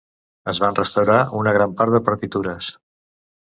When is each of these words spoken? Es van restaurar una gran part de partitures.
Es 0.53 0.61
van 0.63 0.77
restaurar 0.79 1.19
una 1.41 1.55
gran 1.59 1.77
part 1.83 1.95
de 1.99 2.03
partitures. 2.11 2.75